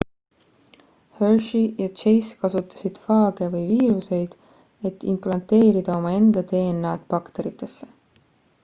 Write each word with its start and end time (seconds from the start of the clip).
hershey 1.17 1.67
ja 1.81 1.89
chase 1.99 2.37
kasutasid 2.45 2.95
faage 3.03 3.49
või 3.57 3.61
viiruseid 3.73 4.35
et 4.91 5.07
implanteerida 5.15 6.01
omaenda 6.01 6.47
dna-d 6.55 7.09
bakteritesse 7.17 7.93